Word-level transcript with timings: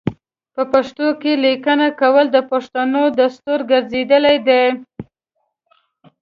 په 0.53 0.63
پښتو 0.71 1.07
کې 1.21 1.31
لیکنه 1.45 1.87
کول 2.01 2.25
د 2.31 2.37
پښتنو 2.51 3.03
دستور 3.19 3.59
ګرځیدلی 3.71 4.37
دی. 4.47 4.63